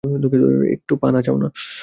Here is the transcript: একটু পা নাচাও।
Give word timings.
একটু 0.75 0.93
পা 1.01 1.07
নাচাও। 1.11 1.37